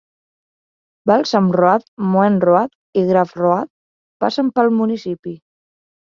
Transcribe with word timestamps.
Balsam 1.11 1.49
Road, 1.61 1.85
Moen 2.13 2.39
Road 2.49 2.73
i 3.03 3.05
Graff 3.11 3.37
Road 3.43 3.71
passen 4.27 4.53
pel 4.59 4.75
municipi. 4.81 5.37